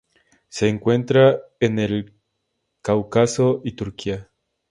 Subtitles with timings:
[0.49, 2.15] Se encuentra en el
[2.81, 4.31] Cáucaso y Turquía.